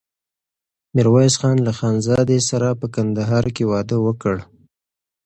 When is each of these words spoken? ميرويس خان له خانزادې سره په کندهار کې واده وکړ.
ميرويس 0.95 1.33
خان 1.39 1.57
له 1.67 1.71
خانزادې 1.79 2.39
سره 2.49 2.67
په 2.79 2.85
کندهار 2.95 3.45
کې 3.55 3.63
واده 3.71 3.97
وکړ. 4.05 4.35